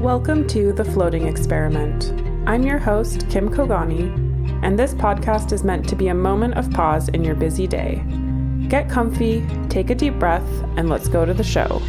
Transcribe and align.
Welcome 0.00 0.48
to 0.48 0.72
The 0.72 0.82
Floating 0.82 1.26
Experiment. 1.26 2.14
I'm 2.48 2.62
your 2.62 2.78
host, 2.78 3.28
Kim 3.28 3.50
Kogani, 3.50 4.08
and 4.64 4.78
this 4.78 4.94
podcast 4.94 5.52
is 5.52 5.62
meant 5.62 5.86
to 5.90 5.94
be 5.94 6.08
a 6.08 6.14
moment 6.14 6.54
of 6.54 6.70
pause 6.70 7.10
in 7.10 7.22
your 7.22 7.34
busy 7.34 7.66
day. 7.66 8.02
Get 8.68 8.88
comfy, 8.88 9.46
take 9.68 9.90
a 9.90 9.94
deep 9.94 10.18
breath, 10.18 10.48
and 10.78 10.88
let's 10.88 11.06
go 11.06 11.26
to 11.26 11.34
the 11.34 11.44
show. 11.44 11.82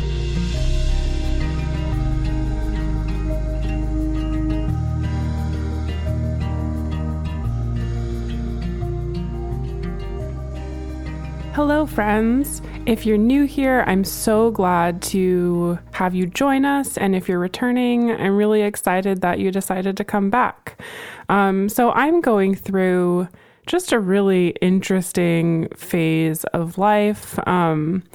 Hello, 11.64 11.86
friends. 11.86 12.60
If 12.88 13.06
you're 13.06 13.20
new 13.20 13.44
here, 13.44 13.84
I'm 13.86 14.04
so 14.04 14.50
glad 14.50 15.00
to 15.04 15.78
have 15.92 16.16
you 16.16 16.26
join 16.26 16.66
us. 16.66 16.98
And 16.98 17.16
if 17.16 17.30
you're 17.30 17.38
returning, 17.38 18.10
I'm 18.10 18.36
really 18.36 18.64
excited 18.64 19.22
that 19.22 19.38
you 19.38 19.52
decided 19.52 19.96
to 19.98 20.04
come 20.04 20.32
back. 20.32 20.82
Um, 21.30 21.70
so, 21.70 21.92
I'm 21.92 22.20
going 22.20 22.56
through 22.56 23.28
just 23.68 23.92
a 23.92 24.00
really 24.00 24.56
interesting 24.60 25.68
phase 25.76 26.46
of 26.46 26.80
life. 26.80 27.38
Um, 27.48 28.06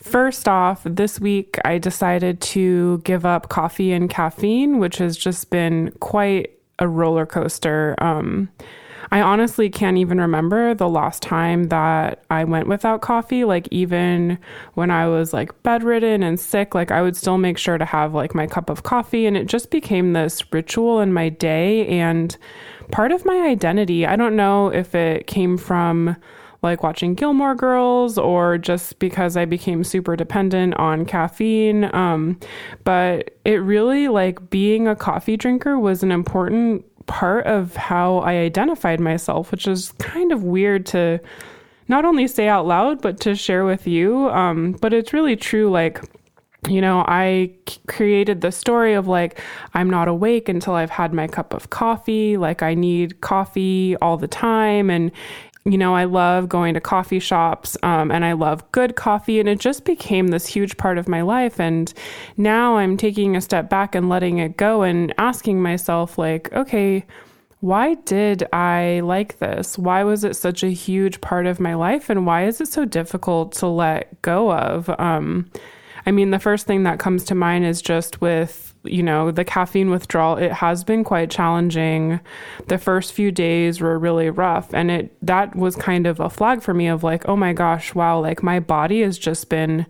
first 0.00 0.48
off, 0.48 0.82
this 0.82 1.20
week 1.20 1.56
I 1.64 1.78
decided 1.78 2.40
to 2.40 2.98
give 3.04 3.24
up 3.24 3.48
coffee 3.48 3.92
and 3.92 4.10
caffeine, 4.10 4.80
which 4.80 4.98
has 4.98 5.16
just 5.16 5.50
been 5.50 5.92
quite 6.00 6.50
a 6.80 6.88
roller 6.88 7.26
coaster. 7.26 7.94
Um, 7.98 8.48
I 9.10 9.20
honestly 9.20 9.70
can't 9.70 9.98
even 9.98 10.20
remember 10.20 10.74
the 10.74 10.88
last 10.88 11.22
time 11.22 11.64
that 11.64 12.24
I 12.30 12.44
went 12.44 12.68
without 12.68 13.00
coffee. 13.00 13.44
Like, 13.44 13.68
even 13.70 14.38
when 14.74 14.90
I 14.90 15.06
was 15.08 15.32
like 15.32 15.62
bedridden 15.62 16.22
and 16.22 16.38
sick, 16.38 16.74
like, 16.74 16.90
I 16.90 17.02
would 17.02 17.16
still 17.16 17.38
make 17.38 17.58
sure 17.58 17.78
to 17.78 17.84
have 17.84 18.14
like 18.14 18.34
my 18.34 18.46
cup 18.46 18.70
of 18.70 18.82
coffee. 18.82 19.26
And 19.26 19.36
it 19.36 19.46
just 19.46 19.70
became 19.70 20.12
this 20.12 20.52
ritual 20.52 21.00
in 21.00 21.12
my 21.12 21.28
day 21.28 21.86
and 21.88 22.36
part 22.90 23.12
of 23.12 23.24
my 23.24 23.46
identity. 23.46 24.06
I 24.06 24.16
don't 24.16 24.36
know 24.36 24.68
if 24.68 24.94
it 24.94 25.26
came 25.26 25.56
from 25.56 26.16
like 26.62 26.82
watching 26.82 27.14
Gilmore 27.14 27.54
Girls 27.54 28.18
or 28.18 28.58
just 28.58 28.98
because 28.98 29.36
I 29.36 29.44
became 29.44 29.84
super 29.84 30.16
dependent 30.16 30.74
on 30.74 31.04
caffeine. 31.04 31.94
Um, 31.94 32.38
but 32.84 33.36
it 33.44 33.56
really 33.56 34.08
like 34.08 34.50
being 34.50 34.88
a 34.88 34.96
coffee 34.96 35.36
drinker 35.36 35.78
was 35.78 36.02
an 36.02 36.10
important 36.10 36.84
part 37.08 37.46
of 37.46 37.74
how 37.74 38.18
I 38.18 38.34
identified 38.34 39.00
myself, 39.00 39.50
which 39.50 39.66
is 39.66 39.92
kind 39.98 40.30
of 40.30 40.44
weird 40.44 40.86
to 40.86 41.18
not 41.88 42.04
only 42.04 42.28
say 42.28 42.46
out 42.46 42.66
loud, 42.66 43.02
but 43.02 43.18
to 43.20 43.34
share 43.34 43.64
with 43.64 43.86
you. 43.88 44.28
Um, 44.28 44.72
but 44.72 44.92
it's 44.92 45.12
really 45.12 45.34
true. 45.34 45.70
Like, 45.70 46.00
you 46.68 46.80
know, 46.80 47.04
I 47.08 47.54
created 47.88 48.42
the 48.42 48.52
story 48.52 48.92
of 48.94 49.08
like, 49.08 49.40
I'm 49.74 49.88
not 49.90 50.06
awake 50.06 50.48
until 50.48 50.74
I've 50.74 50.90
had 50.90 51.12
my 51.12 51.26
cup 51.26 51.54
of 51.54 51.70
coffee. 51.70 52.36
Like, 52.36 52.62
I 52.62 52.74
need 52.74 53.20
coffee 53.22 53.96
all 53.96 54.16
the 54.16 54.28
time. 54.28 54.90
And 54.90 55.10
you 55.70 55.78
know, 55.78 55.94
I 55.94 56.04
love 56.04 56.48
going 56.48 56.74
to 56.74 56.80
coffee 56.80 57.18
shops 57.18 57.76
um, 57.82 58.10
and 58.10 58.24
I 58.24 58.32
love 58.32 58.70
good 58.72 58.96
coffee. 58.96 59.38
And 59.40 59.48
it 59.48 59.60
just 59.60 59.84
became 59.84 60.28
this 60.28 60.46
huge 60.46 60.76
part 60.76 60.98
of 60.98 61.08
my 61.08 61.22
life. 61.22 61.60
And 61.60 61.92
now 62.36 62.76
I'm 62.76 62.96
taking 62.96 63.36
a 63.36 63.40
step 63.40 63.68
back 63.68 63.94
and 63.94 64.08
letting 64.08 64.38
it 64.38 64.56
go 64.56 64.82
and 64.82 65.12
asking 65.18 65.60
myself, 65.60 66.16
like, 66.16 66.52
okay, 66.52 67.04
why 67.60 67.94
did 67.94 68.46
I 68.52 69.00
like 69.04 69.38
this? 69.38 69.76
Why 69.76 70.04
was 70.04 70.24
it 70.24 70.36
such 70.36 70.62
a 70.62 70.70
huge 70.70 71.20
part 71.20 71.46
of 71.46 71.58
my 71.58 71.74
life? 71.74 72.08
And 72.08 72.24
why 72.24 72.46
is 72.46 72.60
it 72.60 72.68
so 72.68 72.84
difficult 72.84 73.52
to 73.54 73.66
let 73.66 74.22
go 74.22 74.52
of? 74.52 74.88
Um, 74.98 75.50
I 76.06 76.12
mean, 76.12 76.30
the 76.30 76.38
first 76.38 76.66
thing 76.66 76.84
that 76.84 77.00
comes 77.00 77.24
to 77.24 77.34
mind 77.34 77.66
is 77.66 77.82
just 77.82 78.20
with 78.20 78.67
you 78.90 79.02
know, 79.02 79.30
the 79.30 79.44
caffeine 79.44 79.90
withdrawal, 79.90 80.36
it 80.36 80.52
has 80.52 80.84
been 80.84 81.04
quite 81.04 81.30
challenging. 81.30 82.20
The 82.66 82.78
first 82.78 83.12
few 83.12 83.30
days 83.30 83.80
were 83.80 83.98
really 83.98 84.30
rough. 84.30 84.72
And 84.72 84.90
it 84.90 85.16
that 85.22 85.54
was 85.56 85.76
kind 85.76 86.06
of 86.06 86.20
a 86.20 86.30
flag 86.30 86.62
for 86.62 86.74
me 86.74 86.88
of 86.88 87.04
like, 87.04 87.28
oh 87.28 87.36
my 87.36 87.52
gosh, 87.52 87.94
wow, 87.94 88.20
like 88.20 88.42
my 88.42 88.60
body 88.60 89.02
has 89.02 89.18
just 89.18 89.48
been 89.48 89.86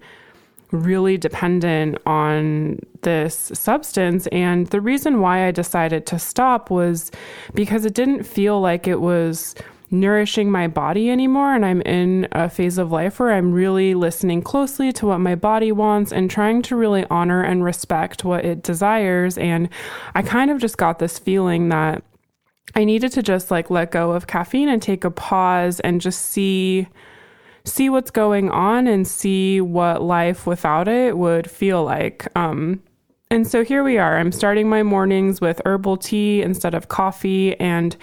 really 0.71 1.17
dependent 1.17 1.99
on 2.07 2.79
this 3.03 3.51
substance. 3.55 4.27
And 4.29 4.67
the 4.69 4.81
reason 4.81 5.21
why 5.21 5.47
I 5.47 5.51
decided 5.51 6.07
to 6.07 6.19
stop 6.19 6.71
was 6.71 7.11
because 7.55 7.85
it 7.85 7.95
didn't 7.95 8.25
feel 8.25 8.61
like 8.61 8.87
it 8.87 9.01
was 9.01 9.55
nourishing 9.91 10.51
my 10.51 10.69
body 10.69 11.11
anymore. 11.11 11.55
And 11.55 11.65
I'm 11.65 11.81
in 11.83 12.29
a 12.33 12.51
phase 12.51 12.79
of 12.79 12.93
life 12.93 13.19
where 13.19 13.33
I'm 13.33 13.53
really 13.53 13.95
listening 13.95 14.43
closely 14.43 14.93
to 14.95 15.07
what 15.07 15.19
my 15.19 15.35
body 15.35 15.73
wants 15.73 16.13
and 16.13 16.31
trying 16.31 16.63
to 16.63 16.77
really 16.77 17.07
honor 17.11 17.43
and 17.43 17.65
respect 17.65 18.25
what 18.25 18.45
it 18.45 18.63
desires. 18.63 19.39
And 19.39 19.69
I 20.15 20.23
kind 20.23 20.51
of 20.51 20.59
just 20.59 20.77
got 20.77 20.99
this 20.99 21.19
feeling 21.19 21.69
that 21.71 22.03
I 22.75 22.85
needed 22.85 23.13
to 23.13 23.23
just 23.23 23.51
like 23.51 23.71
let 23.71 23.91
go 23.91 24.13
of 24.13 24.27
caffeine 24.27 24.69
and 24.69 24.83
take 24.83 25.05
a 25.05 25.11
pause 25.11 25.81
and 25.81 26.01
just 26.01 26.27
see 26.27 26.89
see 27.65 27.91
what's 27.91 28.11
going 28.11 28.51
on 28.51 28.87
and 28.87 29.07
see 29.07 29.61
what 29.61 30.03
life 30.03 30.47
without 30.47 30.89
it 30.89 31.19
would 31.19 31.51
feel 31.51 31.85
like. 31.85 32.27
Um, 32.35 32.83
and 33.31 33.47
so 33.47 33.63
here 33.63 33.85
we 33.85 33.99
are. 33.99 34.17
I'm 34.17 34.33
starting 34.33 34.71
my 34.71 34.83
mornings 34.83 35.39
with 35.41 35.61
herbal 35.67 35.99
tea 35.99 36.41
instead 36.41 36.75
of 36.75 36.89
coffee 36.89 37.59
and 37.61 37.95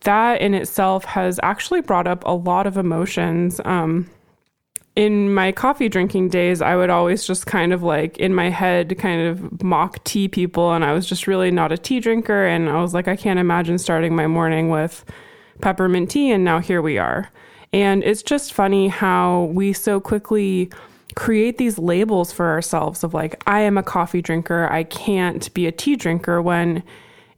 that 0.00 0.40
in 0.40 0.54
itself 0.54 1.04
has 1.04 1.38
actually 1.42 1.80
brought 1.80 2.06
up 2.06 2.22
a 2.24 2.34
lot 2.34 2.66
of 2.66 2.76
emotions. 2.76 3.60
Um, 3.64 4.10
in 4.94 5.32
my 5.32 5.52
coffee 5.52 5.88
drinking 5.88 6.28
days, 6.28 6.60
I 6.60 6.76
would 6.76 6.90
always 6.90 7.26
just 7.26 7.46
kind 7.46 7.72
of 7.72 7.82
like 7.82 8.18
in 8.18 8.34
my 8.34 8.50
head 8.50 8.98
kind 8.98 9.22
of 9.22 9.62
mock 9.62 10.02
tea 10.04 10.28
people, 10.28 10.72
and 10.72 10.84
I 10.84 10.92
was 10.92 11.06
just 11.06 11.26
really 11.26 11.50
not 11.50 11.72
a 11.72 11.78
tea 11.78 12.00
drinker. 12.00 12.46
And 12.46 12.68
I 12.68 12.80
was 12.80 12.92
like, 12.92 13.08
I 13.08 13.16
can't 13.16 13.38
imagine 13.38 13.78
starting 13.78 14.14
my 14.14 14.26
morning 14.26 14.68
with 14.68 15.04
peppermint 15.60 16.10
tea, 16.10 16.30
and 16.30 16.44
now 16.44 16.58
here 16.58 16.82
we 16.82 16.98
are. 16.98 17.30
And 17.72 18.04
it's 18.04 18.22
just 18.22 18.52
funny 18.52 18.88
how 18.88 19.44
we 19.44 19.72
so 19.72 19.98
quickly 19.98 20.70
create 21.14 21.58
these 21.58 21.78
labels 21.78 22.32
for 22.32 22.50
ourselves 22.50 23.02
of 23.04 23.14
like, 23.14 23.42
I 23.46 23.60
am 23.60 23.78
a 23.78 23.82
coffee 23.82 24.22
drinker, 24.22 24.68
I 24.70 24.84
can't 24.84 25.52
be 25.54 25.66
a 25.66 25.72
tea 25.72 25.96
drinker 25.96 26.42
when 26.42 26.82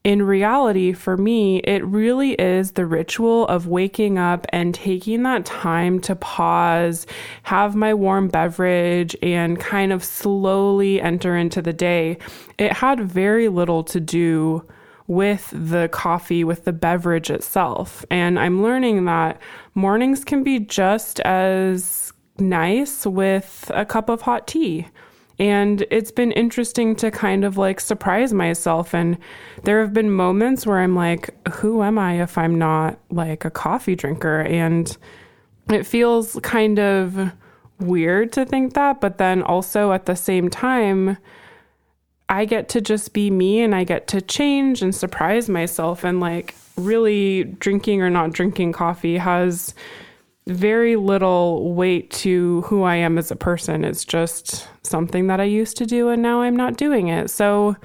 in 0.05 0.23
reality, 0.23 0.93
for 0.93 1.17
me, 1.17 1.59
it 1.61 1.83
really 1.85 2.33
is 2.33 2.73
the 2.73 2.85
ritual 2.85 3.47
of 3.49 3.67
waking 3.67 4.19
up 4.19 4.47
and 4.51 4.75
taking 4.75 5.23
that 5.23 5.47
time 5.47 5.99
to 6.01 6.15
pause, 6.15 7.07
have 7.45 7.75
my 7.75 7.95
warm 7.95 8.29
beverage, 8.29 9.17
and 9.23 9.59
kind 9.59 9.95
of 9.95 10.05
slowly 10.05 11.01
enter 11.01 11.35
into 11.35 11.63
the 11.63 11.73
day. 11.73 12.19
It 12.59 12.75
had 12.75 13.01
very 13.01 13.49
little 13.49 13.83
to 13.85 13.99
do 13.99 14.69
with 15.07 15.51
the 15.55 15.89
coffee, 15.91 16.45
with 16.45 16.65
the 16.65 16.73
beverage 16.73 17.31
itself. 17.31 18.05
And 18.11 18.39
I'm 18.39 18.63
learning 18.63 19.07
that 19.07 19.41
mornings 19.75 20.23
can 20.23 20.43
be 20.43 20.61
just 20.61 21.19
as 21.21 22.13
nice 22.39 23.07
with 23.07 23.71
a 23.75 23.87
cup 23.87 24.11
of 24.11 24.23
hot 24.23 24.47
tea. 24.47 24.87
And 25.39 25.85
it's 25.91 26.13
been 26.13 26.33
interesting 26.33 26.95
to 26.97 27.11
kind 27.11 27.45
of 27.45 27.57
like 27.57 27.81
surprise 27.81 28.33
myself. 28.33 28.95
And 28.95 29.19
there 29.65 29.81
have 29.81 29.93
been 29.93 30.11
moments 30.11 30.67
where 30.67 30.79
I'm 30.79 30.95
like, 30.95 31.31
who 31.55 31.83
am 31.83 31.99
I 31.99 32.23
if 32.23 32.39
I'm 32.39 32.57
not 32.57 32.99
like 33.11 33.45
a 33.45 33.51
coffee 33.51 33.97
drinker? 33.97 34.43
And 34.43 34.97
it 35.69 35.87
feels 35.87 36.39
kind 36.43 36.79
of 36.79 37.33
weird 37.81 38.33
to 38.35 38.45
think 38.45 38.75
that. 38.75 39.01
But 39.01 39.19
then 39.19 39.43
also 39.43 39.93
at 39.93 40.07
the 40.07 40.17
same 40.17 40.49
time, 40.49 41.19
I 42.29 42.45
get 42.45 42.69
to 42.71 42.81
just 42.81 43.13
be 43.13 43.31
me 43.31 43.61
and 43.61 43.75
I 43.75 43.85
get 43.85 44.07
to 44.09 44.21
change 44.21 44.83
and 44.83 44.95
surprise 44.95 45.49
myself. 45.49 46.05
And 46.05 46.21
like, 46.21 46.55
really, 46.77 47.45
drinking 47.45 48.03
or 48.03 48.11
not 48.11 48.33
drinking 48.33 48.73
coffee 48.73 49.19
has 49.19 49.75
very 50.47 50.97
little 50.97 51.73
weight 51.73 52.11
to 52.11 52.63
who 52.63 52.83
I 52.83 52.97
am 52.97 53.17
as 53.17 53.31
a 53.31 53.37
person. 53.37 53.85
It's 53.85 54.05
just 54.05 54.69
something 54.83 55.27
that 55.29 55.41
I 55.41 55.45
used 55.45 55.77
to 55.79 55.87
do 55.87 56.11
and 56.11 56.23
now 56.23 56.43
I'm 56.43 56.57
not 56.57 56.77
doing 56.77 57.09
it. 57.09 57.31
So 57.31 57.77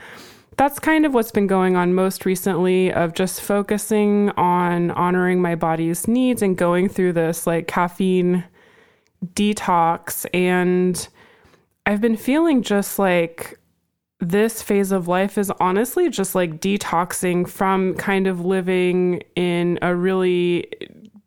that's 0.57 0.77
kind 0.77 1.05
of 1.05 1.13
what's 1.13 1.31
been 1.31 1.47
going 1.47 1.77
on 1.77 1.93
most 1.93 2.25
recently 2.25 2.91
of 2.91 3.13
just 3.13 3.39
focusing 3.39 4.29
on 4.31 4.91
honoring 4.91 5.41
my 5.41 5.55
body's 5.55 6.05
needs 6.05 6.41
and 6.41 6.57
going 6.57 6.89
through 6.89 7.13
this 7.13 7.47
like 7.47 7.67
caffeine 7.67 8.43
detox 9.33 10.25
and 10.33 11.07
I've 11.85 12.01
been 12.01 12.17
feeling 12.17 12.61
just 12.61 12.99
like 12.99 13.57
this 14.19 14.61
phase 14.61 14.91
of 14.91 15.07
life 15.07 15.37
is 15.37 15.49
honestly 15.61 16.09
just 16.09 16.35
like 16.35 16.59
detoxing 16.59 17.47
from 17.47 17.95
kind 17.95 18.27
of 18.27 18.45
living 18.45 19.23
in 19.37 19.79
a 19.81 19.95
really 19.95 20.69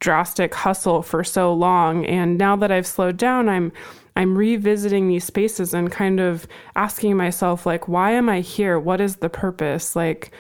drastic 0.03 0.53
hustle 0.53 1.01
for 1.01 1.23
so 1.23 1.55
long. 1.55 2.05
And 2.05 2.37
now 2.37 2.57
that 2.57 2.73
I've 2.73 2.87
slowed 2.87 3.17
down 3.17 3.49
I'm 3.49 3.73
I'm 4.15 4.37
revisiting 4.37 5.09
these 5.09 5.25
spaces 5.25 5.73
and 5.73 5.91
kind 5.91 6.21
of 6.21 6.47
asking 6.77 7.17
myself 7.17 7.65
like 7.65 7.87
why 7.87 8.11
am 8.11 8.29
I 8.29 8.41
here? 8.41 8.79
What 8.79 9.01
is 9.01 9.17
the 9.17 9.31
purpose? 9.31 9.95
Like 9.95 10.33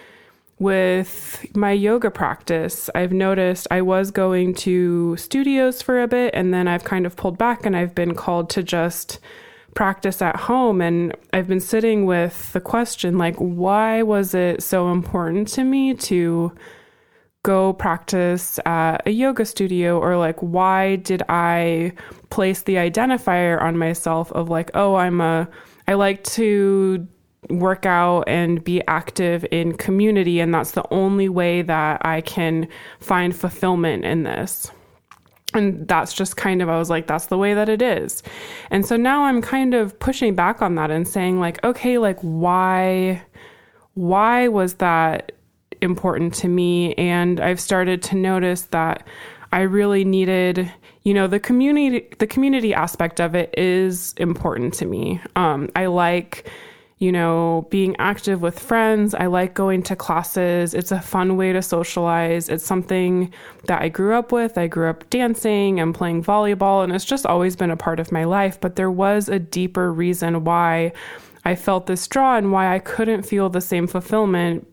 with 0.58 1.46
my 1.54 1.70
yoga 1.70 2.10
practice 2.10 2.90
I've 2.92 3.12
noticed 3.12 3.68
I 3.70 3.82
was 3.82 4.10
going 4.10 4.54
to 4.66 5.16
studios 5.16 5.80
for 5.80 6.02
a 6.02 6.08
bit 6.08 6.34
and 6.34 6.52
then 6.52 6.66
I've 6.66 6.84
kind 6.84 7.06
of 7.06 7.14
pulled 7.14 7.38
back 7.38 7.64
and 7.64 7.76
I've 7.76 7.94
been 7.94 8.16
called 8.16 8.50
to 8.50 8.64
just 8.64 9.20
practice 9.74 10.20
at 10.20 10.36
home. 10.36 10.80
And 10.80 11.14
I've 11.32 11.46
been 11.46 11.60
sitting 11.60 12.04
with 12.04 12.52
the 12.52 12.60
question 12.60 13.16
like, 13.16 13.36
why 13.36 14.02
was 14.02 14.34
it 14.34 14.60
so 14.60 14.90
important 14.90 15.46
to 15.48 15.62
me 15.62 15.94
to 15.94 16.52
go 17.42 17.72
practice 17.72 18.58
at 18.66 19.06
a 19.06 19.10
yoga 19.10 19.44
studio? 19.44 19.98
Or 19.98 20.16
like, 20.16 20.38
why 20.40 20.96
did 20.96 21.22
I 21.28 21.92
place 22.30 22.62
the 22.62 22.76
identifier 22.76 23.60
on 23.60 23.76
myself 23.78 24.32
of 24.32 24.48
like, 24.48 24.70
oh, 24.74 24.96
I'm 24.96 25.20
a, 25.20 25.48
I 25.88 25.94
like 25.94 26.24
to 26.24 27.06
work 27.50 27.86
out 27.86 28.22
and 28.28 28.62
be 28.62 28.82
active 28.86 29.44
in 29.50 29.76
community. 29.76 30.40
And 30.40 30.54
that's 30.54 30.72
the 30.72 30.84
only 30.92 31.28
way 31.28 31.62
that 31.62 32.04
I 32.04 32.20
can 32.20 32.68
find 33.00 33.34
fulfillment 33.34 34.04
in 34.04 34.22
this 34.22 34.70
and 35.54 35.86
that's 35.86 36.12
just 36.12 36.36
kind 36.36 36.62
of 36.62 36.68
i 36.68 36.78
was 36.78 36.90
like 36.90 37.06
that's 37.06 37.26
the 37.26 37.38
way 37.38 37.54
that 37.54 37.68
it 37.68 37.82
is 37.82 38.22
and 38.70 38.86
so 38.86 38.96
now 38.96 39.24
i'm 39.24 39.42
kind 39.42 39.74
of 39.74 39.98
pushing 39.98 40.34
back 40.34 40.62
on 40.62 40.74
that 40.74 40.90
and 40.90 41.06
saying 41.06 41.38
like 41.38 41.62
okay 41.64 41.98
like 41.98 42.18
why 42.20 43.20
why 43.94 44.48
was 44.48 44.74
that 44.74 45.32
important 45.82 46.32
to 46.32 46.48
me 46.48 46.94
and 46.94 47.40
i've 47.40 47.60
started 47.60 48.02
to 48.02 48.16
notice 48.16 48.62
that 48.62 49.06
i 49.52 49.60
really 49.60 50.04
needed 50.04 50.70
you 51.02 51.12
know 51.12 51.26
the 51.26 51.40
community 51.40 52.08
the 52.18 52.26
community 52.26 52.72
aspect 52.72 53.20
of 53.20 53.34
it 53.34 53.52
is 53.58 54.14
important 54.16 54.72
to 54.72 54.86
me 54.86 55.20
um, 55.36 55.68
i 55.76 55.86
like 55.86 56.48
you 57.02 57.10
know, 57.10 57.66
being 57.68 57.96
active 57.98 58.42
with 58.42 58.60
friends. 58.60 59.12
I 59.12 59.26
like 59.26 59.54
going 59.54 59.82
to 59.82 59.96
classes. 59.96 60.72
It's 60.72 60.92
a 60.92 61.00
fun 61.00 61.36
way 61.36 61.52
to 61.52 61.60
socialize. 61.60 62.48
It's 62.48 62.64
something 62.64 63.32
that 63.64 63.82
I 63.82 63.88
grew 63.88 64.14
up 64.14 64.30
with. 64.30 64.56
I 64.56 64.68
grew 64.68 64.88
up 64.88 65.10
dancing 65.10 65.80
and 65.80 65.92
playing 65.92 66.22
volleyball, 66.22 66.84
and 66.84 66.92
it's 66.92 67.04
just 67.04 67.26
always 67.26 67.56
been 67.56 67.72
a 67.72 67.76
part 67.76 67.98
of 67.98 68.12
my 68.12 68.22
life. 68.22 68.60
But 68.60 68.76
there 68.76 68.88
was 68.88 69.28
a 69.28 69.40
deeper 69.40 69.92
reason 69.92 70.44
why 70.44 70.92
I 71.44 71.56
felt 71.56 71.86
this 71.88 72.06
draw 72.06 72.36
and 72.36 72.52
why 72.52 72.72
I 72.72 72.78
couldn't 72.78 73.24
feel 73.24 73.48
the 73.48 73.60
same 73.60 73.88
fulfillment 73.88 74.68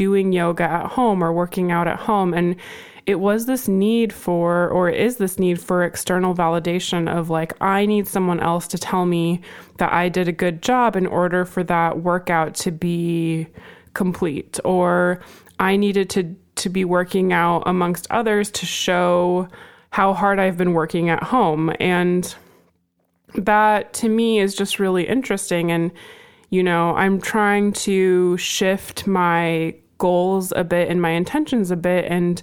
doing 0.00 0.32
yoga 0.32 0.62
at 0.64 0.86
home 0.86 1.22
or 1.22 1.30
working 1.30 1.70
out 1.70 1.86
at 1.86 1.98
home. 1.98 2.32
And 2.32 2.56
it 3.04 3.16
was 3.20 3.44
this 3.44 3.68
need 3.68 4.14
for, 4.14 4.66
or 4.70 4.88
is 4.88 5.18
this 5.18 5.38
need 5.38 5.60
for 5.60 5.84
external 5.84 6.34
validation 6.34 7.06
of 7.06 7.28
like, 7.28 7.52
I 7.60 7.84
need 7.84 8.08
someone 8.08 8.40
else 8.40 8.66
to 8.68 8.78
tell 8.78 9.04
me 9.04 9.42
that 9.76 9.92
I 9.92 10.08
did 10.08 10.26
a 10.26 10.32
good 10.32 10.62
job 10.62 10.96
in 10.96 11.06
order 11.06 11.44
for 11.44 11.62
that 11.64 12.00
workout 12.00 12.54
to 12.64 12.70
be 12.70 13.46
complete. 13.92 14.58
Or 14.64 15.20
I 15.58 15.76
needed 15.76 16.08
to, 16.10 16.34
to 16.54 16.70
be 16.70 16.86
working 16.86 17.30
out 17.34 17.64
amongst 17.66 18.06
others 18.10 18.50
to 18.52 18.64
show 18.64 19.48
how 19.90 20.14
hard 20.14 20.38
I've 20.38 20.56
been 20.56 20.72
working 20.72 21.10
at 21.10 21.22
home. 21.22 21.74
And 21.78 22.34
that 23.34 23.92
to 24.00 24.08
me 24.08 24.38
is 24.38 24.54
just 24.54 24.78
really 24.78 25.06
interesting. 25.06 25.70
And, 25.70 25.92
you 26.48 26.62
know, 26.62 26.94
I'm 26.96 27.20
trying 27.20 27.74
to 27.84 28.38
shift 28.38 29.06
my 29.06 29.74
goals 30.00 30.52
a 30.56 30.64
bit 30.64 30.88
and 30.88 31.00
my 31.00 31.10
intentions 31.10 31.70
a 31.70 31.76
bit 31.76 32.06
and 32.10 32.42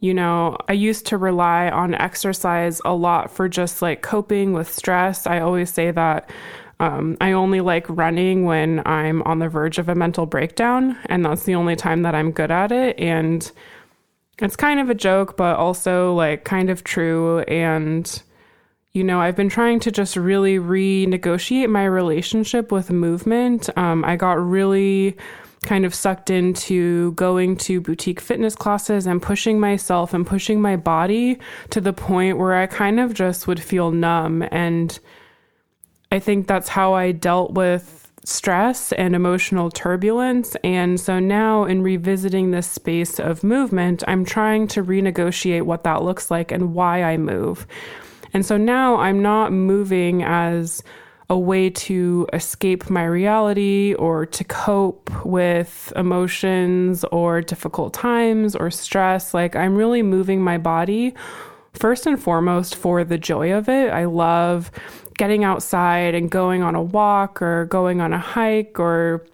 you 0.00 0.12
know, 0.12 0.58
I 0.68 0.74
used 0.74 1.06
to 1.06 1.16
rely 1.16 1.70
on 1.70 1.94
exercise 1.94 2.82
a 2.84 2.94
lot 2.94 3.30
for 3.30 3.48
just 3.48 3.80
like 3.80 4.02
coping 4.02 4.52
with 4.52 4.70
stress. 4.72 5.26
I 5.26 5.40
always 5.40 5.72
say 5.72 5.90
that 5.90 6.30
um, 6.78 7.16
I 7.20 7.32
only 7.32 7.62
like 7.62 7.86
running 7.88 8.44
when 8.44 8.82
I'm 8.84 9.22
on 9.22 9.38
the 9.38 9.48
verge 9.48 9.78
of 9.78 9.88
a 9.88 9.94
mental 9.94 10.26
breakdown, 10.26 10.98
and 11.06 11.24
that's 11.24 11.44
the 11.44 11.54
only 11.54 11.76
time 11.76 12.02
that 12.02 12.14
I'm 12.14 12.30
good 12.30 12.50
at 12.50 12.72
it. 12.72 12.98
And 12.98 13.50
it's 14.38 14.56
kind 14.56 14.80
of 14.80 14.90
a 14.90 14.94
joke, 14.94 15.36
but 15.38 15.56
also 15.56 16.12
like 16.12 16.44
kind 16.44 16.68
of 16.68 16.84
true. 16.84 17.40
And, 17.40 18.22
you 18.92 19.02
know, 19.02 19.20
I've 19.20 19.36
been 19.36 19.48
trying 19.48 19.80
to 19.80 19.90
just 19.90 20.16
really 20.16 20.58
renegotiate 20.58 21.70
my 21.70 21.86
relationship 21.86 22.70
with 22.70 22.90
movement. 22.90 23.70
Um, 23.78 24.04
I 24.04 24.16
got 24.16 24.34
really 24.34 25.16
kind 25.62 25.84
of 25.84 25.94
sucked 25.94 26.30
into 26.30 27.12
going 27.12 27.56
to 27.56 27.80
boutique 27.80 28.20
fitness 28.20 28.54
classes 28.54 29.06
and 29.06 29.20
pushing 29.22 29.58
myself 29.58 30.14
and 30.14 30.26
pushing 30.26 30.60
my 30.60 30.76
body 30.76 31.38
to 31.70 31.80
the 31.80 31.92
point 31.92 32.38
where 32.38 32.54
I 32.54 32.66
kind 32.66 33.00
of 33.00 33.14
just 33.14 33.46
would 33.46 33.60
feel 33.60 33.90
numb. 33.90 34.46
And 34.50 34.98
I 36.12 36.18
think 36.18 36.46
that's 36.46 36.68
how 36.68 36.94
I 36.94 37.12
dealt 37.12 37.52
with 37.52 38.12
stress 38.24 38.92
and 38.92 39.14
emotional 39.14 39.70
turbulence. 39.70 40.56
And 40.64 41.00
so 41.00 41.18
now, 41.18 41.64
in 41.64 41.82
revisiting 41.82 42.50
this 42.50 42.66
space 42.70 43.18
of 43.18 43.44
movement, 43.44 44.02
I'm 44.08 44.24
trying 44.24 44.66
to 44.68 44.82
renegotiate 44.82 45.62
what 45.62 45.84
that 45.84 46.02
looks 46.02 46.30
like 46.30 46.50
and 46.50 46.74
why 46.74 47.02
I 47.02 47.16
move. 47.16 47.66
And 48.32 48.44
so 48.44 48.56
now 48.56 48.96
I'm 48.96 49.22
not 49.22 49.52
moving 49.52 50.22
as 50.22 50.82
a 51.28 51.38
way 51.38 51.68
to 51.68 52.26
escape 52.32 52.88
my 52.88 53.04
reality 53.04 53.94
or 53.94 54.26
to 54.26 54.44
cope 54.44 55.10
with 55.24 55.92
emotions 55.96 57.04
or 57.10 57.40
difficult 57.40 57.92
times 57.92 58.54
or 58.54 58.70
stress. 58.70 59.34
Like, 59.34 59.56
I'm 59.56 59.74
really 59.74 60.02
moving 60.02 60.40
my 60.40 60.56
body 60.56 61.14
first 61.72 62.06
and 62.06 62.20
foremost 62.20 62.76
for 62.76 63.02
the 63.02 63.18
joy 63.18 63.52
of 63.52 63.68
it. 63.68 63.90
I 63.90 64.04
love 64.04 64.70
getting 65.18 65.42
outside 65.44 66.14
and 66.14 66.30
going 66.30 66.62
on 66.62 66.74
a 66.74 66.82
walk 66.82 67.42
or 67.42 67.64
going 67.66 68.00
on 68.00 68.12
a 68.12 68.18
hike 68.18 68.78
or 68.78 69.26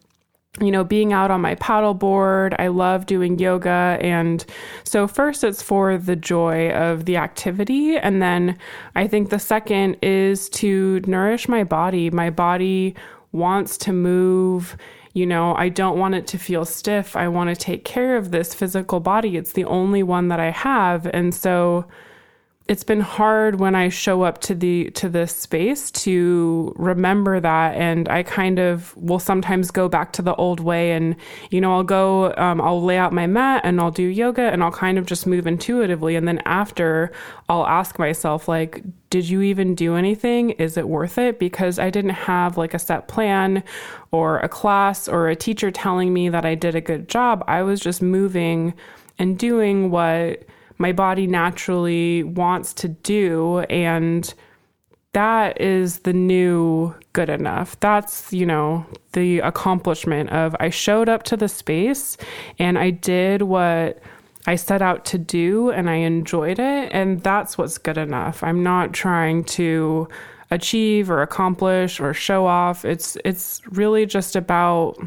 you 0.60 0.70
know, 0.70 0.84
being 0.84 1.14
out 1.14 1.30
on 1.30 1.40
my 1.40 1.54
paddleboard. 1.54 2.54
I 2.58 2.68
love 2.68 3.06
doing 3.06 3.38
yoga. 3.38 3.98
And 4.02 4.44
so, 4.84 5.08
first, 5.08 5.44
it's 5.44 5.62
for 5.62 5.96
the 5.96 6.16
joy 6.16 6.70
of 6.72 7.06
the 7.06 7.16
activity. 7.16 7.96
And 7.96 8.20
then 8.20 8.58
I 8.94 9.06
think 9.08 9.30
the 9.30 9.38
second 9.38 9.96
is 10.02 10.50
to 10.50 11.00
nourish 11.06 11.48
my 11.48 11.64
body. 11.64 12.10
My 12.10 12.28
body 12.28 12.94
wants 13.32 13.78
to 13.78 13.92
move. 13.94 14.76
You 15.14 15.26
know, 15.26 15.54
I 15.54 15.70
don't 15.70 15.98
want 15.98 16.14
it 16.14 16.26
to 16.28 16.38
feel 16.38 16.66
stiff. 16.66 17.16
I 17.16 17.28
want 17.28 17.48
to 17.48 17.56
take 17.56 17.84
care 17.84 18.16
of 18.16 18.30
this 18.30 18.54
physical 18.54 19.00
body. 19.00 19.36
It's 19.38 19.52
the 19.52 19.64
only 19.64 20.02
one 20.02 20.28
that 20.28 20.40
I 20.40 20.50
have. 20.50 21.06
And 21.06 21.34
so, 21.34 21.86
it's 22.68 22.84
been 22.84 23.00
hard 23.00 23.58
when 23.58 23.74
I 23.74 23.88
show 23.88 24.22
up 24.22 24.40
to 24.42 24.54
the 24.54 24.90
to 24.92 25.08
this 25.08 25.34
space 25.34 25.90
to 25.90 26.72
remember 26.76 27.40
that, 27.40 27.74
and 27.74 28.08
I 28.08 28.22
kind 28.22 28.58
of 28.58 28.96
will 28.96 29.18
sometimes 29.18 29.70
go 29.70 29.88
back 29.88 30.12
to 30.14 30.22
the 30.22 30.34
old 30.36 30.60
way, 30.60 30.92
and 30.92 31.16
you 31.50 31.60
know 31.60 31.72
I'll 31.74 31.82
go, 31.82 32.34
um, 32.36 32.60
I'll 32.60 32.82
lay 32.82 32.98
out 32.98 33.12
my 33.12 33.26
mat 33.26 33.62
and 33.64 33.80
I'll 33.80 33.90
do 33.90 34.04
yoga, 34.04 34.42
and 34.42 34.62
I'll 34.62 34.72
kind 34.72 34.96
of 34.96 35.06
just 35.06 35.26
move 35.26 35.46
intuitively, 35.46 36.14
and 36.14 36.26
then 36.28 36.40
after 36.44 37.12
I'll 37.48 37.66
ask 37.66 37.98
myself 37.98 38.48
like, 38.48 38.82
did 39.10 39.28
you 39.28 39.42
even 39.42 39.74
do 39.74 39.96
anything? 39.96 40.50
Is 40.50 40.76
it 40.76 40.88
worth 40.88 41.18
it? 41.18 41.38
Because 41.38 41.78
I 41.78 41.90
didn't 41.90 42.10
have 42.10 42.56
like 42.56 42.74
a 42.74 42.78
set 42.78 43.08
plan 43.08 43.64
or 44.12 44.38
a 44.38 44.48
class 44.48 45.08
or 45.08 45.28
a 45.28 45.36
teacher 45.36 45.70
telling 45.70 46.12
me 46.12 46.28
that 46.28 46.44
I 46.44 46.54
did 46.54 46.74
a 46.74 46.80
good 46.80 47.08
job. 47.08 47.44
I 47.48 47.62
was 47.62 47.80
just 47.80 48.00
moving 48.00 48.72
and 49.18 49.38
doing 49.38 49.90
what 49.90 50.44
my 50.82 50.92
body 50.92 51.26
naturally 51.26 52.24
wants 52.24 52.74
to 52.74 52.88
do. 52.88 53.60
And 53.70 54.32
that 55.12 55.60
is 55.60 56.00
the 56.00 56.12
new 56.12 56.94
good 57.12 57.30
enough. 57.30 57.78
That's, 57.80 58.32
you 58.32 58.44
know, 58.44 58.84
the 59.12 59.38
accomplishment 59.38 60.30
of 60.30 60.56
I 60.58 60.70
showed 60.70 61.08
up 61.08 61.22
to 61.24 61.36
the 61.36 61.48
space 61.48 62.16
and 62.58 62.78
I 62.78 62.90
did 62.90 63.42
what 63.42 64.02
I 64.46 64.56
set 64.56 64.82
out 64.82 65.04
to 65.06 65.18
do 65.18 65.70
and 65.70 65.88
I 65.88 65.96
enjoyed 65.96 66.58
it. 66.58 66.88
And 66.92 67.22
that's 67.22 67.56
what's 67.56 67.78
good 67.78 67.98
enough. 67.98 68.42
I'm 68.42 68.62
not 68.62 68.92
trying 68.92 69.44
to 69.44 70.08
achieve 70.50 71.10
or 71.10 71.22
accomplish 71.22 72.00
or 72.00 72.12
show 72.12 72.46
off. 72.46 72.84
It's 72.84 73.16
it's 73.24 73.62
really 73.70 74.04
just 74.04 74.34
about 74.34 74.98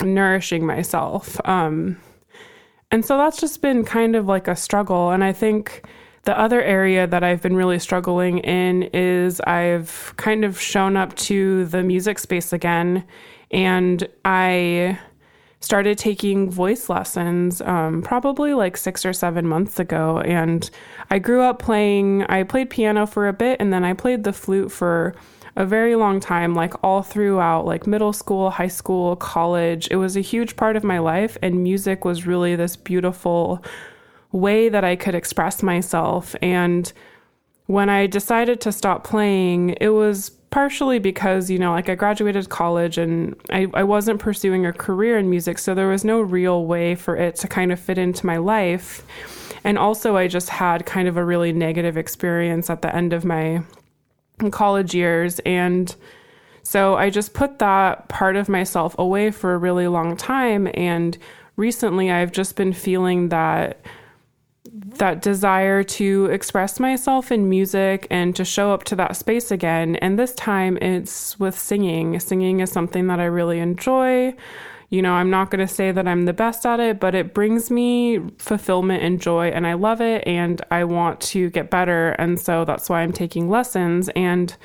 nourishing 0.00 0.64
myself. 0.64 1.38
Um, 1.44 1.98
and 2.90 3.04
so 3.04 3.16
that's 3.16 3.40
just 3.40 3.60
been 3.60 3.84
kind 3.84 4.16
of 4.16 4.26
like 4.26 4.48
a 4.48 4.56
struggle. 4.56 5.10
And 5.10 5.24
I 5.24 5.32
think 5.32 5.84
the 6.24 6.38
other 6.38 6.62
area 6.62 7.06
that 7.06 7.22
I've 7.22 7.42
been 7.42 7.56
really 7.56 7.78
struggling 7.78 8.38
in 8.38 8.84
is 8.94 9.40
I've 9.42 10.14
kind 10.16 10.44
of 10.44 10.60
shown 10.60 10.96
up 10.96 11.14
to 11.16 11.66
the 11.66 11.82
music 11.82 12.18
space 12.18 12.52
again. 12.52 13.04
And 13.50 14.08
I 14.24 14.98
started 15.60 15.96
taking 15.96 16.50
voice 16.50 16.88
lessons 16.88 17.62
um, 17.62 18.02
probably 18.02 18.52
like 18.52 18.76
six 18.76 19.04
or 19.04 19.12
seven 19.12 19.46
months 19.46 19.78
ago. 19.78 20.18
And 20.20 20.68
I 21.10 21.18
grew 21.18 21.42
up 21.42 21.58
playing, 21.58 22.24
I 22.24 22.42
played 22.42 22.70
piano 22.70 23.06
for 23.06 23.28
a 23.28 23.32
bit 23.32 23.60
and 23.60 23.72
then 23.72 23.84
I 23.84 23.94
played 23.94 24.24
the 24.24 24.32
flute 24.32 24.70
for 24.70 25.14
a 25.56 25.64
very 25.64 25.94
long 25.94 26.20
time, 26.20 26.54
like 26.54 26.74
all 26.82 27.02
throughout, 27.02 27.64
like 27.64 27.86
middle 27.86 28.12
school, 28.12 28.50
high 28.50 28.68
school, 28.68 29.16
college. 29.16 29.88
It 29.90 29.96
was 29.96 30.16
a 30.16 30.20
huge 30.20 30.56
part 30.56 30.76
of 30.76 30.84
my 30.84 30.98
life, 30.98 31.38
and 31.42 31.62
music 31.62 32.04
was 32.04 32.26
really 32.26 32.56
this 32.56 32.76
beautiful 32.76 33.64
way 34.32 34.68
that 34.68 34.84
I 34.84 34.96
could 34.96 35.14
express 35.14 35.62
myself. 35.62 36.34
And 36.42 36.92
when 37.66 37.88
I 37.88 38.06
decided 38.06 38.60
to 38.62 38.72
stop 38.72 39.04
playing, 39.04 39.76
it 39.80 39.90
was 39.90 40.30
partially 40.50 40.98
because, 40.98 41.50
you 41.50 41.58
know, 41.58 41.70
like 41.70 41.88
I 41.88 41.94
graduated 41.94 42.48
college 42.48 42.98
and 42.98 43.34
I, 43.50 43.66
I 43.74 43.82
wasn't 43.84 44.20
pursuing 44.20 44.66
a 44.66 44.72
career 44.72 45.18
in 45.18 45.30
music, 45.30 45.58
so 45.58 45.74
there 45.74 45.88
was 45.88 46.04
no 46.04 46.20
real 46.20 46.66
way 46.66 46.94
for 46.94 47.16
it 47.16 47.36
to 47.36 47.48
kind 47.48 47.72
of 47.72 47.78
fit 47.78 47.98
into 47.98 48.26
my 48.26 48.36
life. 48.36 49.04
And 49.62 49.78
also, 49.78 50.16
I 50.16 50.28
just 50.28 50.50
had 50.50 50.84
kind 50.84 51.08
of 51.08 51.16
a 51.16 51.24
really 51.24 51.52
negative 51.52 51.96
experience 51.96 52.68
at 52.68 52.82
the 52.82 52.94
end 52.94 53.12
of 53.12 53.24
my 53.24 53.62
college 54.50 54.94
years 54.94 55.40
and 55.40 55.94
So 56.64 56.96
I 56.96 57.10
just 57.10 57.34
put 57.34 57.58
that 57.58 58.08
part 58.08 58.36
of 58.36 58.48
myself 58.48 58.96
away 58.98 59.30
for 59.30 59.54
a 59.54 59.58
really 59.58 59.86
long 59.86 60.16
time. 60.16 60.68
And 60.74 61.16
recently 61.56 62.10
I've 62.10 62.32
just 62.32 62.56
been 62.56 62.72
feeling 62.72 63.28
that 63.28 63.80
that 64.98 65.22
desire 65.22 65.82
to 65.82 66.26
express 66.26 66.80
myself 66.80 67.30
in 67.30 67.48
music 67.48 68.06
and 68.10 68.34
to 68.34 68.44
show 68.44 68.72
up 68.72 68.84
to 68.84 68.96
that 68.96 69.16
space 69.16 69.50
again. 69.50 69.96
And 69.96 70.18
this 70.18 70.34
time 70.34 70.76
it's 70.78 71.38
with 71.38 71.58
singing. 71.58 72.18
Singing 72.18 72.60
is 72.60 72.72
something 72.72 73.06
that 73.06 73.20
I 73.20 73.26
really 73.26 73.60
enjoy. 73.60 74.34
You 74.90 75.02
know, 75.02 75.14
I'm 75.14 75.30
not 75.30 75.50
going 75.50 75.66
to 75.66 75.72
say 75.72 75.92
that 75.92 76.06
I'm 76.06 76.24
the 76.24 76.32
best 76.32 76.64
at 76.64 76.78
it, 76.78 77.00
but 77.00 77.14
it 77.14 77.34
brings 77.34 77.70
me 77.70 78.20
fulfillment 78.38 79.02
and 79.02 79.20
joy, 79.20 79.48
and 79.48 79.66
I 79.66 79.74
love 79.74 80.00
it, 80.00 80.26
and 80.26 80.60
I 80.70 80.84
want 80.84 81.20
to 81.22 81.50
get 81.50 81.70
better. 81.70 82.10
And 82.10 82.38
so 82.38 82.64
that's 82.64 82.88
why 82.88 83.02
I'm 83.02 83.12
taking 83.12 83.48
lessons. 83.48 84.08
And 84.10 84.56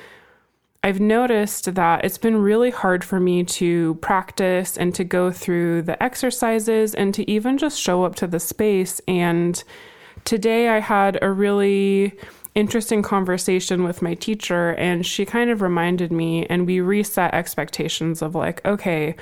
I've 0.82 1.00
noticed 1.00 1.74
that 1.74 2.04
it's 2.04 2.18
been 2.18 2.36
really 2.36 2.70
hard 2.70 3.04
for 3.04 3.20
me 3.20 3.44
to 3.44 3.96
practice 3.96 4.78
and 4.78 4.94
to 4.94 5.04
go 5.04 5.30
through 5.30 5.82
the 5.82 6.02
exercises 6.02 6.94
and 6.94 7.12
to 7.14 7.30
even 7.30 7.58
just 7.58 7.78
show 7.78 8.04
up 8.04 8.14
to 8.16 8.26
the 8.26 8.40
space. 8.40 9.00
And 9.06 9.62
today 10.24 10.68
I 10.68 10.78
had 10.78 11.18
a 11.22 11.30
really 11.30 12.12
interesting 12.54 13.02
conversation 13.02 13.84
with 13.84 14.02
my 14.02 14.14
teacher, 14.14 14.74
and 14.76 15.04
she 15.04 15.24
kind 15.24 15.50
of 15.50 15.62
reminded 15.62 16.12
me, 16.12 16.46
and 16.46 16.66
we 16.66 16.80
reset 16.80 17.34
expectations 17.34 18.22
of 18.22 18.34
like, 18.34 18.64
okay, 18.64 19.16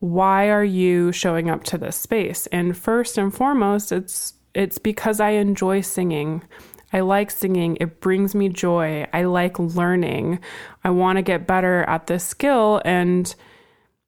why 0.00 0.50
are 0.50 0.64
you 0.64 1.12
showing 1.12 1.48
up 1.48 1.64
to 1.64 1.78
this 1.78 1.96
space? 1.96 2.46
And 2.48 2.76
first 2.76 3.18
and 3.18 3.34
foremost, 3.34 3.92
it's 3.92 4.34
it's 4.54 4.78
because 4.78 5.20
I 5.20 5.30
enjoy 5.30 5.80
singing. 5.80 6.42
I 6.92 7.00
like 7.00 7.30
singing. 7.30 7.76
It 7.80 8.00
brings 8.00 8.34
me 8.34 8.48
joy. 8.48 9.06
I 9.12 9.24
like 9.24 9.58
learning. 9.58 10.38
I 10.84 10.90
want 10.90 11.16
to 11.16 11.22
get 11.22 11.46
better 11.46 11.82
at 11.84 12.06
this 12.06 12.24
skill 12.24 12.80
and 12.84 13.34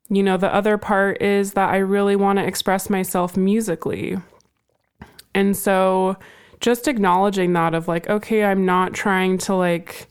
you 0.08 0.22
know, 0.22 0.36
the 0.36 0.54
other 0.54 0.78
part 0.78 1.20
is 1.20 1.54
that 1.54 1.70
I 1.70 1.78
really 1.78 2.16
want 2.16 2.38
to 2.38 2.46
express 2.46 2.88
myself 2.88 3.36
musically. 3.36 4.18
And 5.34 5.56
so 5.56 6.16
just 6.60 6.88
acknowledging 6.88 7.52
that 7.54 7.74
of 7.74 7.88
like, 7.88 8.08
okay, 8.08 8.44
I'm 8.44 8.64
not 8.64 8.94
trying 8.94 9.38
to 9.38 9.54
like 9.54 10.08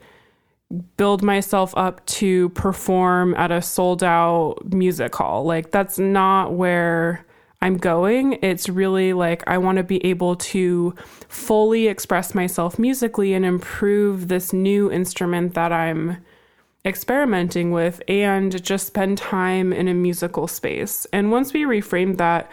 build 0.97 1.23
myself 1.23 1.73
up 1.77 2.05
to 2.05 2.49
perform 2.49 3.33
at 3.35 3.51
a 3.51 3.61
sold 3.61 4.03
out 4.03 4.57
music 4.73 5.15
hall. 5.15 5.43
Like, 5.43 5.71
that's 5.71 5.99
not 5.99 6.53
where 6.53 7.25
I'm 7.61 7.77
going. 7.77 8.39
It's 8.41 8.69
really 8.69 9.13
like 9.13 9.43
I 9.47 9.57
want 9.57 9.77
to 9.77 9.83
be 9.83 10.03
able 10.05 10.35
to 10.37 10.93
fully 11.29 11.87
express 11.87 12.35
myself 12.35 12.77
musically 12.77 13.33
and 13.33 13.45
improve 13.45 14.27
this 14.27 14.53
new 14.53 14.91
instrument 14.91 15.53
that 15.53 15.71
I'm 15.71 16.17
experimenting 16.85 17.71
with 17.71 18.01
and 18.07 18.63
just 18.63 18.87
spend 18.87 19.17
time 19.17 19.73
in 19.73 19.87
a 19.87 19.93
musical 19.93 20.47
space. 20.47 21.05
And 21.11 21.31
once 21.31 21.53
we 21.53 21.63
reframed 21.63 22.17
that, 22.17 22.51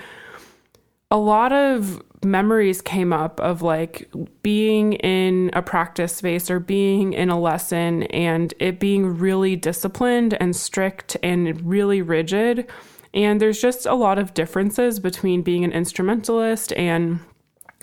a 1.12 1.18
lot 1.18 1.52
of 1.52 2.02
memories 2.24 2.80
came 2.80 3.12
up 3.12 3.38
of 3.40 3.60
like 3.60 4.10
being 4.42 4.94
in 4.94 5.50
a 5.52 5.60
practice 5.60 6.16
space 6.16 6.50
or 6.50 6.58
being 6.58 7.12
in 7.12 7.28
a 7.28 7.38
lesson 7.38 8.04
and 8.04 8.54
it 8.58 8.80
being 8.80 9.18
really 9.18 9.54
disciplined 9.54 10.34
and 10.40 10.56
strict 10.56 11.18
and 11.22 11.60
really 11.68 12.00
rigid. 12.00 12.66
And 13.12 13.42
there's 13.42 13.60
just 13.60 13.84
a 13.84 13.94
lot 13.94 14.18
of 14.18 14.32
differences 14.32 15.00
between 15.00 15.42
being 15.42 15.64
an 15.64 15.72
instrumentalist 15.72 16.72
and 16.72 17.20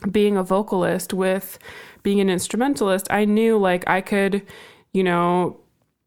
being 0.10 0.36
a 0.36 0.44
vocalist. 0.44 1.14
With 1.14 1.60
being 2.02 2.20
an 2.20 2.32
instrumentalist, 2.32 3.06
I 3.12 3.26
knew 3.26 3.60
like 3.60 3.88
I 3.88 4.02
could, 4.02 4.44
you 4.92 5.04
know, 5.04 5.60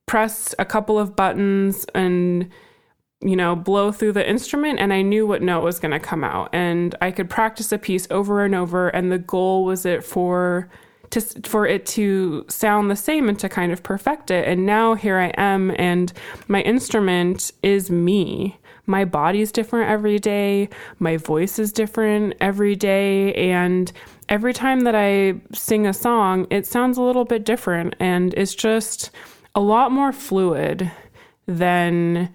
press 0.07 0.57
a 0.59 0.64
couple 0.64 0.99
of 0.99 1.14
buttons 1.14 1.87
and 1.95 2.50
you 3.23 3.37
know, 3.37 3.55
blow 3.55 3.93
through 3.93 4.12
the 4.12 4.29
instrument 4.29 4.81
and 4.81 4.93
I 4.93 5.02
knew 5.02 5.26
what 5.26 5.43
note 5.43 5.62
was 5.62 5.79
going 5.79 5.93
to 5.93 6.00
come 6.00 6.25
out. 6.25 6.50
And 6.52 6.95
I 7.00 7.11
could 7.11 7.31
practice 7.31 7.73
a 7.73 7.79
piece 7.79 8.07
over 8.11 8.45
and 8.45 8.55
over 8.55 8.88
and 8.88 9.11
the 9.11 9.19
goal 9.19 9.64
was 9.64 9.87
it 9.87 10.05
for 10.05 10.69
to 11.11 11.21
for 11.45 11.67
it 11.67 11.85
to 11.85 12.45
sound 12.49 12.91
the 12.91 12.97
same 12.97 13.29
and 13.29 13.38
to 13.38 13.49
kind 13.49 13.71
of 13.71 13.83
perfect 13.83 14.31
it. 14.31 14.49
And 14.49 14.67
now 14.67 14.95
here 14.95 15.19
I 15.19 15.33
am 15.37 15.75
and 15.79 16.12
my 16.49 16.62
instrument 16.62 17.52
is 17.62 17.91
me. 17.91 18.59
My 18.87 19.05
body's 19.05 19.52
different 19.52 19.91
every 19.91 20.19
day, 20.19 20.69
my 20.99 21.17
voice 21.17 21.59
is 21.59 21.71
different 21.71 22.35
every 22.41 22.75
day 22.75 23.33
and 23.35 23.93
every 24.29 24.52
time 24.52 24.81
that 24.81 24.97
I 24.97 25.41
sing 25.52 25.87
a 25.87 25.93
song, 25.93 26.49
it 26.50 26.67
sounds 26.67 26.99
a 26.99 27.02
little 27.02 27.25
bit 27.25 27.45
different 27.45 27.95
and 28.00 28.35
it's 28.35 28.55
just 28.55 29.11
a 29.55 29.61
lot 29.61 29.93
more 29.93 30.12
fluid 30.12 30.91
than 31.47 32.33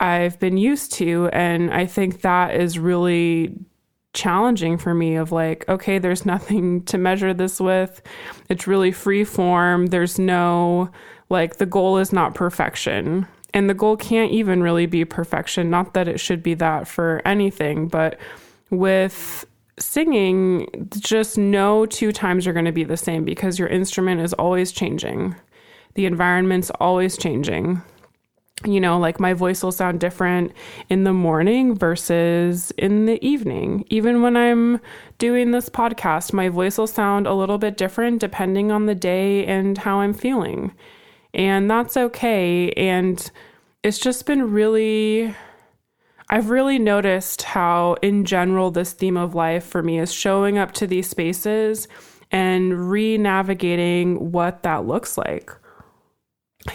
I've 0.00 0.38
been 0.38 0.56
used 0.56 0.92
to. 0.94 1.28
And 1.32 1.72
I 1.72 1.86
think 1.86 2.22
that 2.22 2.54
is 2.54 2.78
really 2.78 3.54
challenging 4.12 4.78
for 4.78 4.94
me 4.94 5.16
of 5.16 5.32
like, 5.32 5.68
okay, 5.68 5.98
there's 5.98 6.26
nothing 6.26 6.82
to 6.86 6.98
measure 6.98 7.34
this 7.34 7.60
with. 7.60 8.02
It's 8.48 8.66
really 8.66 8.92
free 8.92 9.24
form. 9.24 9.86
There's 9.86 10.18
no, 10.18 10.90
like, 11.28 11.56
the 11.56 11.66
goal 11.66 11.98
is 11.98 12.12
not 12.12 12.34
perfection. 12.34 13.26
And 13.54 13.70
the 13.70 13.74
goal 13.74 13.96
can't 13.96 14.32
even 14.32 14.62
really 14.62 14.86
be 14.86 15.04
perfection. 15.04 15.70
Not 15.70 15.94
that 15.94 16.08
it 16.08 16.20
should 16.20 16.42
be 16.42 16.54
that 16.54 16.86
for 16.86 17.22
anything, 17.24 17.88
but 17.88 18.18
with 18.70 19.46
singing, 19.78 20.88
just 20.90 21.38
no 21.38 21.86
two 21.86 22.12
times 22.12 22.46
are 22.46 22.52
going 22.52 22.64
to 22.66 22.72
be 22.72 22.84
the 22.84 22.96
same 22.96 23.24
because 23.24 23.58
your 23.58 23.68
instrument 23.68 24.20
is 24.20 24.34
always 24.34 24.72
changing. 24.72 25.36
The 25.94 26.06
environment's 26.06 26.70
always 26.80 27.16
changing 27.16 27.80
you 28.64 28.80
know, 28.80 28.98
like 28.98 29.20
my 29.20 29.34
voice 29.34 29.62
will 29.62 29.72
sound 29.72 30.00
different 30.00 30.52
in 30.88 31.04
the 31.04 31.12
morning 31.12 31.76
versus 31.76 32.70
in 32.72 33.04
the 33.04 33.24
evening. 33.24 33.84
Even 33.90 34.22
when 34.22 34.36
I'm 34.36 34.80
doing 35.18 35.50
this 35.50 35.68
podcast, 35.68 36.32
my 36.32 36.48
voice 36.48 36.78
will 36.78 36.86
sound 36.86 37.26
a 37.26 37.34
little 37.34 37.58
bit 37.58 37.76
different 37.76 38.20
depending 38.20 38.72
on 38.72 38.86
the 38.86 38.94
day 38.94 39.44
and 39.44 39.76
how 39.76 40.00
I'm 40.00 40.14
feeling. 40.14 40.72
And 41.34 41.70
that's 41.70 41.98
okay. 41.98 42.70
And 42.72 43.30
it's 43.82 43.98
just 43.98 44.24
been 44.24 44.50
really, 44.50 45.34
I've 46.30 46.48
really 46.48 46.78
noticed 46.78 47.42
how, 47.42 47.94
in 48.00 48.24
general, 48.24 48.70
this 48.70 48.94
theme 48.94 49.18
of 49.18 49.34
life 49.34 49.64
for 49.64 49.82
me 49.82 49.98
is 49.98 50.12
showing 50.12 50.56
up 50.56 50.72
to 50.72 50.86
these 50.86 51.10
spaces 51.10 51.88
and 52.32 52.90
re 52.90 53.18
navigating 53.18 54.32
what 54.32 54.62
that 54.62 54.86
looks 54.86 55.18
like 55.18 55.52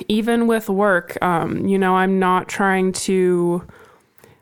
even 0.07 0.47
with 0.47 0.69
work, 0.69 1.21
um, 1.21 1.65
you 1.67 1.77
know, 1.77 1.95
I'm 1.95 2.19
not 2.19 2.47
trying 2.47 2.93
to 2.93 3.65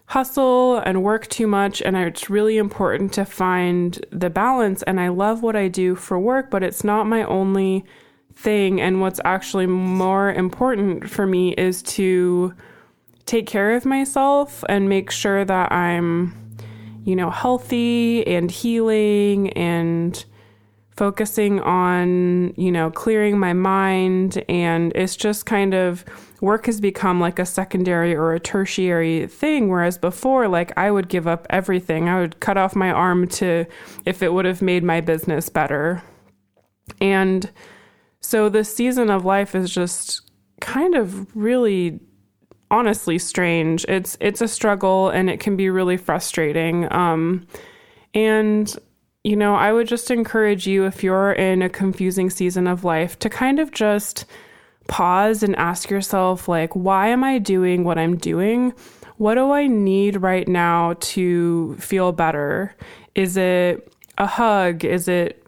hustle 0.07 0.77
and 0.77 1.03
work 1.03 1.27
too 1.27 1.45
much. 1.45 1.81
And 1.81 1.95
it's 1.95 2.29
really 2.29 2.57
important 2.57 3.13
to 3.13 3.25
find 3.25 4.03
the 4.11 4.29
balance. 4.29 4.81
And 4.83 4.99
I 4.99 5.09
love 5.09 5.43
what 5.43 5.55
I 5.55 5.67
do 5.67 5.95
for 5.95 6.19
work, 6.19 6.49
but 6.49 6.63
it's 6.63 6.83
not 6.83 7.05
my 7.05 7.23
only 7.23 7.85
thing. 8.33 8.81
And 8.81 9.01
what's 9.01 9.19
actually 9.23 9.67
more 9.67 10.33
important 10.33 11.09
for 11.09 11.27
me 11.27 11.53
is 11.53 11.83
to 11.83 12.55
take 13.25 13.45
care 13.45 13.75
of 13.75 13.85
myself 13.85 14.63
and 14.67 14.89
make 14.89 15.11
sure 15.11 15.45
that 15.45 15.71
I'm, 15.71 16.57
you 17.03 17.15
know, 17.15 17.29
healthy 17.29 18.25
and 18.25 18.49
healing 18.49 19.51
and 19.51 20.25
focusing 20.99 21.61
on, 21.61 22.53
you 22.57 22.69
know, 22.69 22.91
clearing 22.91 23.39
my 23.39 23.53
mind. 23.53 24.43
And 24.49 24.91
it's 24.95 25.15
just 25.15 25.45
kind 25.45 25.73
of 25.73 26.03
work 26.41 26.65
has 26.65 26.81
become 26.81 27.21
like 27.21 27.39
a 27.39 27.45
secondary 27.45 28.13
or 28.13 28.33
a 28.33 28.39
tertiary 28.39 29.25
thing. 29.27 29.69
Whereas 29.69 29.97
before, 29.97 30.49
like 30.49 30.77
I 30.77 30.91
would 30.91 31.07
give 31.07 31.25
up 31.25 31.47
everything, 31.49 32.09
I 32.09 32.19
would 32.19 32.41
cut 32.41 32.57
off 32.57 32.75
my 32.75 32.91
arm 32.91 33.29
to 33.29 33.65
if 34.03 34.21
it 34.21 34.33
would 34.33 34.43
have 34.43 34.61
made 34.61 34.83
my 34.83 34.99
business 34.99 35.47
better. 35.47 36.03
And 36.99 37.49
so 38.19 38.49
this 38.49 38.75
season 38.75 39.09
of 39.09 39.23
life 39.23 39.55
is 39.55 39.73
just 39.73 40.29
kind 40.59 40.95
of 40.95 41.33
really 41.33 42.01
honestly 42.69 43.17
strange. 43.17 43.85
It's 43.87 44.17
it's 44.19 44.41
a 44.41 44.49
struggle 44.49 45.07
and 45.07 45.29
it 45.29 45.39
can 45.39 45.55
be 45.55 45.69
really 45.69 45.95
frustrating. 45.95 46.91
Um, 46.91 47.47
and 48.13 48.77
you 49.23 49.35
know, 49.35 49.55
I 49.55 49.73
would 49.73 49.87
just 49.87 50.11
encourage 50.11 50.65
you 50.65 50.85
if 50.85 51.03
you're 51.03 51.33
in 51.33 51.61
a 51.61 51.69
confusing 51.69 52.29
season 52.29 52.67
of 52.67 52.85
life 52.85 53.19
to 53.19 53.29
kind 53.29 53.59
of 53.59 53.71
just 53.71 54.25
pause 54.87 55.43
and 55.43 55.55
ask 55.57 55.89
yourself, 55.89 56.47
like, 56.47 56.73
why 56.75 57.09
am 57.09 57.23
I 57.23 57.37
doing 57.37 57.83
what 57.83 57.97
I'm 57.97 58.15
doing? 58.15 58.73
What 59.17 59.35
do 59.35 59.51
I 59.51 59.67
need 59.67 60.21
right 60.21 60.47
now 60.47 60.95
to 60.99 61.75
feel 61.75 62.13
better? 62.13 62.73
Is 63.13 63.35
it 63.35 63.93
a 64.17 64.25
hug? 64.25 64.85
Is 64.85 65.09
it 65.09 65.45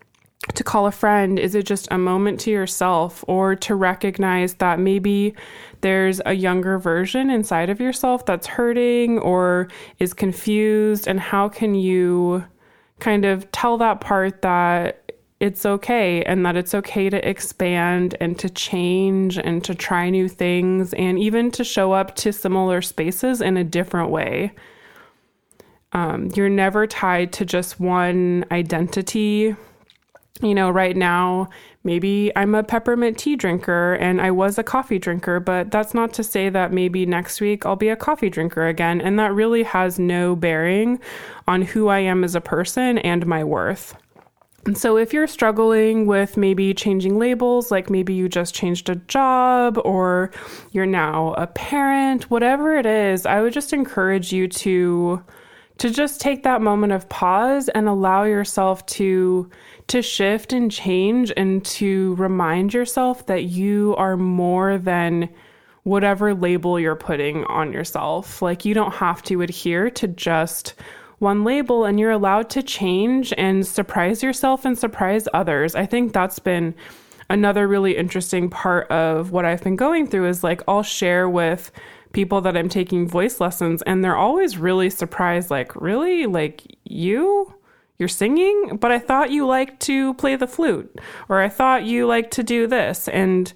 to 0.54 0.63
call 0.63 0.86
a 0.86 0.92
friend? 0.92 1.40
Is 1.40 1.56
it 1.56 1.66
just 1.66 1.88
a 1.92 1.98
moment 1.98 2.42
to 2.42 2.51
yourself 2.51 3.24
or 3.28 3.56
to 3.56 3.74
recognize 3.74 4.56
that 4.56 4.80
maybe 4.80 5.34
there's 5.80 6.20
a 6.25 6.34
younger 6.34 6.78
version 6.78 7.30
inside 7.30 7.70
of 7.70 7.80
yourself 7.80 8.25
that's 8.25 8.48
hurting 8.48 9.18
or 9.20 9.70
is 10.00 10.13
confused? 10.13 11.08
And 11.08 11.22
how 11.22 11.48
can 11.48 11.74
you 11.74 12.44
kind 13.01 13.25
of 13.25 13.51
tell 13.51 13.77
that 13.79 14.00
part 14.00 14.41
that 14.43 15.12
it's 15.41 15.65
okay 15.65 16.22
and 16.24 16.46
that 16.46 16.55
it's 16.55 16.75
okay 16.75 17.10
to 17.10 17.27
expand 17.27 18.15
and 18.22 18.38
to 18.38 18.48
change 18.48 19.39
and 19.39 19.63
to 19.63 19.74
try 19.74 20.08
new 20.10 20.29
things 20.29 20.93
and 20.93 21.17
even 21.17 21.50
to 21.50 21.63
show 21.63 21.91
up 21.93 22.15
to 22.15 22.31
similar 22.31 22.79
spaces 22.79 23.41
in 23.41 23.58
a 23.58 23.63
different 23.63 24.12
way. 24.12 24.53
Um, 25.93 26.29
you're 26.36 26.48
never 26.48 26.86
tied 26.86 27.34
to 27.34 27.46
just 27.46 27.79
one 27.79 28.46
identity. 28.51 29.55
You 30.41 30.55
know, 30.55 30.71
right 30.71 30.98
now, 30.98 31.50
maybe 31.83 32.31
I'm 32.36 32.55
a 32.55 32.63
peppermint 32.63 33.19
tea 33.19 33.36
drinker 33.36 33.93
and 33.93 34.19
I 34.19 34.31
was 34.31 34.57
a 34.57 34.63
coffee 34.63 34.98
drinker, 34.98 35.39
but 35.39 35.69
that's 35.69 35.93
not 35.93 36.13
to 36.13 36.24
say 36.24 36.50
that 36.50 36.74
maybe 36.74 37.05
next 37.05 37.39
week 37.41 37.65
I'll 37.65 37.75
be 37.75 37.89
a 37.89 37.95
coffee 37.95 38.29
drinker 38.29 38.67
again. 38.67 39.01
And 39.01 39.19
that 39.19 39.33
really 39.33 39.63
has 39.63 40.00
no 40.00 40.36
bearing 40.36 41.00
on 41.48 41.62
who 41.62 41.89
I 41.89 42.00
am 42.00 42.24
as 42.24 42.33
a 42.33 42.41
person 42.41 42.98
and 43.00 43.27
my 43.27 43.43
worth. 43.43 43.95
And 44.65 44.77
so, 44.77 44.95
if 44.95 45.12
you're 45.12 45.25
struggling 45.25 46.05
with 46.05 46.38
maybe 46.38 46.74
changing 46.75 47.17
labels, 47.17 47.71
like 47.71 47.89
maybe 47.89 48.13
you 48.13 48.29
just 48.29 48.53
changed 48.53 48.89
a 48.89 48.95
job 48.95 49.79
or 49.83 50.29
you're 50.71 50.86
now 50.86 51.33
a 51.33 51.48
parent, 51.48 52.29
whatever 52.29 52.75
it 52.75 52.86
is, 52.86 53.25
I 53.25 53.41
would 53.41 53.53
just 53.53 53.74
encourage 53.74 54.31
you 54.31 54.48
to 54.48 55.24
to 55.82 55.90
just 55.90 56.22
take 56.22 56.44
that 56.44 56.62
moment 56.62 56.94
of 56.94 57.10
pause 57.10 57.68
and 57.70 57.88
allow 57.88 58.22
yourself 58.24 58.86
to 58.86 59.50
to 59.88 60.04
shift 60.04 60.54
and 60.54 60.72
change 60.72 61.34
and 61.36 61.66
to 61.66 62.14
remind 62.18 62.72
yourself 62.72 63.26
that 63.26 63.46
you 63.46 63.96
are 63.98 64.16
more 64.16 64.78
than 64.78 65.28
whatever 65.82 66.36
label 66.36 66.80
you're 66.80 66.96
putting 66.96 67.46
on 67.46 67.74
yourself. 67.74 68.44
Like 68.44 68.64
you 68.64 68.76
don't 68.76 68.94
have 68.94 69.24
to 69.24 69.42
adhere 69.42 69.90
to 69.90 70.08
just 70.08 70.76
one 71.18 71.44
label 71.44 71.86
and 71.86 72.00
you're 72.00 72.12
allowed 72.12 72.52
to 72.52 72.62
change 72.62 73.34
and 73.36 73.66
surprise 73.66 74.22
yourself 74.22 74.66
and 74.66 74.78
surprise 74.78 75.28
others. 75.34 75.74
I 75.74 75.88
think 75.88 76.14
that's 76.14 76.38
been 76.38 76.76
another 77.28 77.68
really 77.68 77.98
interesting 77.98 78.52
part 78.52 78.88
of 78.92 79.32
what 79.32 79.46
I've 79.46 79.64
been 79.64 79.78
going 79.78 80.06
through 80.06 80.28
is 80.28 80.44
like 80.44 80.62
I'll 80.68 80.84
share 80.84 81.28
with 81.28 81.72
people 82.13 82.41
that 82.41 82.58
I'm 82.58 82.70
taking 82.70 83.08
voice 83.08 83.39
lessons 83.39 83.82
and 83.84 84.03
they're 84.03 84.18
always 84.18 84.58
really 84.58 84.89
surprised 84.89 85.50
like, 85.50 85.75
"Really? 85.75 86.25
Like 86.25 86.77
you?" 86.84 87.53
you're 88.01 88.08
singing, 88.08 88.77
but 88.77 88.91
I 88.91 88.98
thought 88.98 89.30
you 89.30 89.46
liked 89.46 89.80
to 89.82 90.15
play 90.15 90.36
the 90.36 90.48
flute, 90.48 91.00
or 91.30 91.39
I 91.39 91.50
thought 91.50 91.84
you 91.84 92.08
liked 92.08 92.32
to 92.32 92.41
do 92.41 92.65
this. 92.65 93.08
And, 93.08 93.53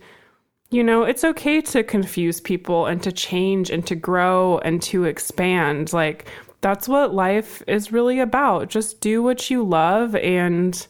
you 0.70 0.84
know, 0.84 1.02
it's 1.02 1.24
okay 1.24 1.62
to 1.62 1.84
confuse 1.84 2.40
people 2.40 2.86
and 2.86 3.02
to 3.02 3.12
change 3.12 3.72
and 3.72 3.88
to 3.88 3.96
grow 3.96 4.60
and 4.60 4.84
to 4.84 5.06
expand. 5.06 5.94
Like, 5.94 6.28
that's 6.62 6.88
what 6.88 7.16
life 7.16 7.64
is 7.66 7.92
really 7.92 8.20
about. 8.20 8.70
Just 8.70 9.02
do 9.02 9.24
what 9.24 9.50
you 9.50 9.64
love 9.64 10.16
and 10.16 10.88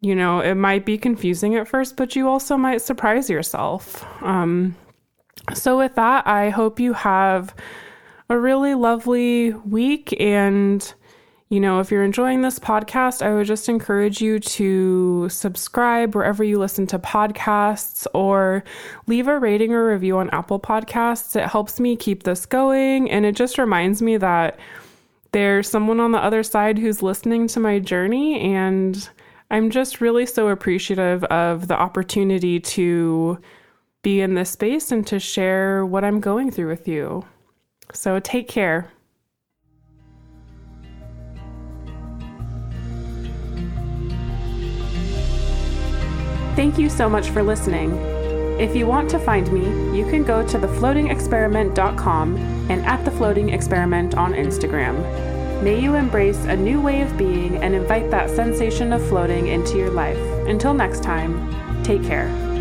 you 0.00 0.16
know, 0.16 0.40
it 0.40 0.56
might 0.56 0.84
be 0.84 0.98
confusing 0.98 1.54
at 1.54 1.68
first, 1.68 1.96
but 1.96 2.16
you 2.16 2.28
also 2.28 2.56
might 2.56 2.82
surprise 2.82 3.30
yourself. 3.30 4.04
Um, 4.20 4.74
so, 5.54 5.76
with 5.78 5.96
that, 5.96 6.26
I 6.26 6.50
hope 6.50 6.78
you 6.78 6.92
have 6.92 7.54
a 8.28 8.38
really 8.38 8.74
lovely 8.74 9.52
week. 9.52 10.18
And, 10.20 10.94
you 11.48 11.60
know, 11.60 11.80
if 11.80 11.90
you're 11.90 12.04
enjoying 12.04 12.42
this 12.42 12.58
podcast, 12.58 13.22
I 13.22 13.34
would 13.34 13.46
just 13.46 13.68
encourage 13.68 14.20
you 14.22 14.38
to 14.38 15.28
subscribe 15.28 16.14
wherever 16.14 16.42
you 16.44 16.58
listen 16.58 16.86
to 16.88 16.98
podcasts 16.98 18.06
or 18.14 18.64
leave 19.06 19.28
a 19.28 19.38
rating 19.38 19.72
or 19.72 19.88
review 19.88 20.16
on 20.16 20.30
Apple 20.30 20.60
Podcasts. 20.60 21.36
It 21.36 21.48
helps 21.48 21.80
me 21.80 21.96
keep 21.96 22.22
this 22.22 22.46
going. 22.46 23.10
And 23.10 23.26
it 23.26 23.36
just 23.36 23.58
reminds 23.58 24.00
me 24.00 24.16
that 24.16 24.58
there's 25.32 25.68
someone 25.68 26.00
on 26.00 26.12
the 26.12 26.18
other 26.18 26.42
side 26.42 26.78
who's 26.78 27.02
listening 27.02 27.48
to 27.48 27.60
my 27.60 27.80
journey. 27.80 28.40
And 28.40 29.08
I'm 29.50 29.70
just 29.70 30.00
really 30.00 30.24
so 30.24 30.48
appreciative 30.48 31.24
of 31.24 31.68
the 31.68 31.78
opportunity 31.78 32.60
to 32.60 33.38
be 34.02 34.20
in 34.20 34.34
this 34.34 34.50
space 34.50 34.90
and 34.90 35.06
to 35.06 35.18
share 35.18 35.86
what 35.86 36.04
I'm 36.04 36.20
going 36.20 36.50
through 36.50 36.68
with 36.68 36.88
you. 36.88 37.24
So 37.92 38.18
take 38.18 38.48
care. 38.48 38.90
Thank 46.54 46.78
you 46.78 46.90
so 46.90 47.08
much 47.08 47.30
for 47.30 47.42
listening. 47.42 47.96
If 48.60 48.76
you 48.76 48.86
want 48.86 49.08
to 49.10 49.18
find 49.18 49.50
me, 49.50 49.64
you 49.96 50.04
can 50.04 50.22
go 50.22 50.46
to 50.46 50.58
thefloatingexperiment.com 50.58 52.36
and 52.70 52.84
at 52.84 53.04
the 53.04 53.10
floating 53.10 53.48
experiment 53.48 54.14
on 54.14 54.34
Instagram. 54.34 55.62
May 55.62 55.80
you 55.80 55.94
embrace 55.94 56.44
a 56.44 56.56
new 56.56 56.80
way 56.80 57.00
of 57.00 57.16
being 57.16 57.56
and 57.56 57.74
invite 57.74 58.10
that 58.10 58.28
sensation 58.28 58.92
of 58.92 59.06
floating 59.08 59.46
into 59.46 59.78
your 59.78 59.90
life. 59.90 60.18
Until 60.46 60.74
next 60.74 61.02
time, 61.02 61.82
take 61.82 62.04
care. 62.04 62.51